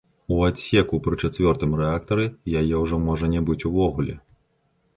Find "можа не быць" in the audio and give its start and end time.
3.07-3.61